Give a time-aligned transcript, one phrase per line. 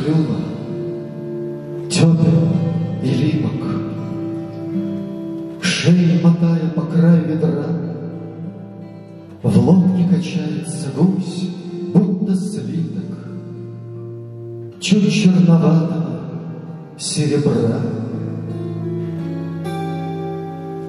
[0.00, 0.36] крила,
[1.88, 2.48] тепел
[3.02, 3.50] и липок,
[5.62, 7.66] Шеи мотая по краю ведра,
[9.42, 11.50] В лодке качается гусь,
[11.94, 13.18] будто слиток,
[14.80, 16.20] Чуть черноватого
[16.98, 17.80] серебра.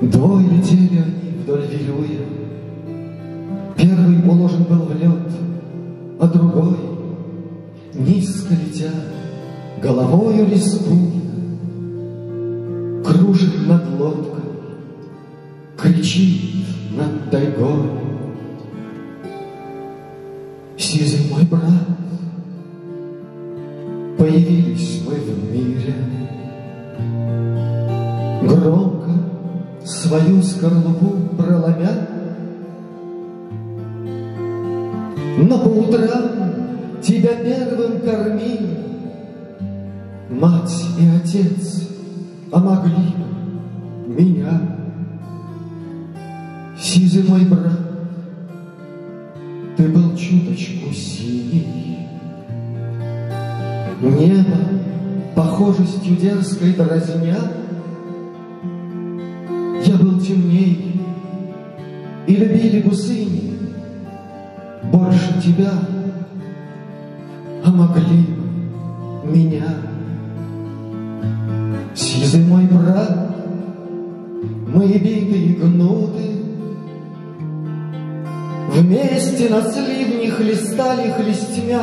[0.00, 2.26] Двое летели они вдоль вилюя,
[3.76, 5.32] Первый уложен был в лед,
[6.18, 6.99] а другой
[7.94, 8.92] Низко летя,
[9.82, 11.10] головою рискуя,
[13.04, 14.44] Кружит над лодкой,
[15.76, 17.90] кричит над тайгой.
[20.78, 21.88] Сизый мой брат,
[24.16, 25.94] появились мы в мире.
[28.42, 29.10] Громко
[29.84, 32.06] свою скорлупу проломя,
[35.38, 36.49] Но по утрам
[37.02, 38.78] тебя первым кормили
[40.30, 41.88] Мать и отец,
[42.52, 43.14] а могли
[44.06, 44.60] меня.
[46.78, 47.80] Сизый мой брат,
[49.76, 52.06] ты был чуточку синий.
[54.00, 54.56] Небо
[55.34, 57.36] похожестью дерзкой дразня,
[59.84, 61.00] Я был темней,
[62.26, 63.58] и любили гусыни
[64.84, 65.72] Больше тебя,
[67.80, 68.26] могли
[69.24, 69.64] меня.
[71.94, 73.34] Сизый мой брат,
[74.68, 76.30] мы биты и гнуты,
[78.72, 81.82] Вместе на сливне хлестали хлестьмя.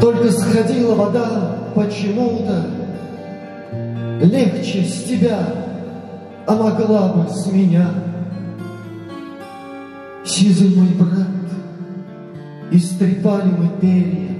[0.00, 2.70] Только сходила вода почему-то
[4.22, 5.40] Легче с тебя,
[6.46, 7.90] а могла бы с меня.
[10.24, 11.35] Сизый мой брат,
[12.76, 14.36] истрепали мы перья,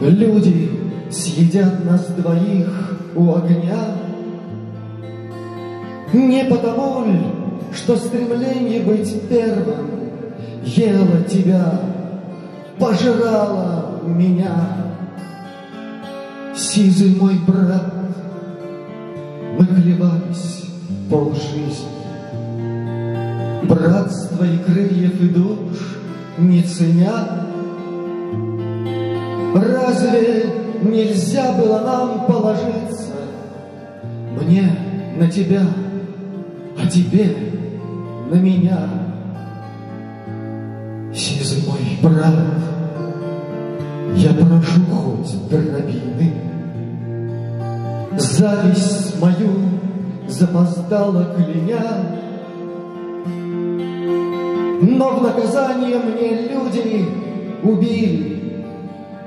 [0.00, 0.70] Люди
[1.10, 3.96] съедят нас двоих у огня,
[6.12, 7.20] Не потому ли,
[7.72, 9.98] что стремление быть первым
[10.64, 11.80] Ело тебя,
[12.78, 14.54] пожирало меня.
[16.56, 17.92] Сизый мой брат,
[19.58, 20.66] мы клевались
[21.08, 21.86] полжизни,
[23.64, 25.97] Братство и крыльев и душ
[26.38, 27.46] не ценя,
[29.54, 30.44] Разве
[30.82, 33.14] нельзя было нам положиться?
[34.40, 34.70] Мне
[35.16, 35.62] на тебя,
[36.78, 37.34] а тебе
[38.30, 38.78] на меня?
[41.14, 42.34] Сизый мой брат,
[44.14, 46.34] я прошу хоть дробины,
[48.16, 49.50] Зависть мою
[50.28, 52.27] запоздала кляня,
[54.80, 57.04] Но в наказание мне люди
[57.64, 58.64] убили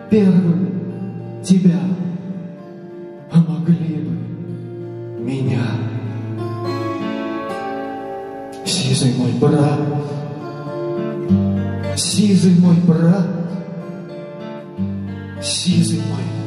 [0.10, 1.80] первым тебя,
[3.32, 4.12] а могли бы
[5.20, 5.62] меня.
[8.64, 9.80] Сизый мой брат,
[11.98, 13.28] сизый мой брат,
[15.42, 16.41] сизый мой